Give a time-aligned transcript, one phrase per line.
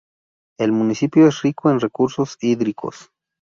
[0.57, 3.11] El municipio es rico en recursos hídricos.